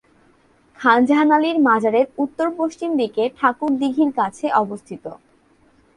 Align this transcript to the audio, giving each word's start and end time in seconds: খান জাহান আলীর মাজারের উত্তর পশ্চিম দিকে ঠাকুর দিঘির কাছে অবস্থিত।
খান 0.79 0.99
জাহান 1.07 1.29
আলীর 1.37 1.57
মাজারের 1.67 2.07
উত্তর 2.17 2.47
পশ্চিম 2.59 2.89
দিকে 3.01 3.23
ঠাকুর 3.37 3.71
দিঘির 3.81 4.11
কাছে 4.19 4.45
অবস্থিত। 4.61 5.05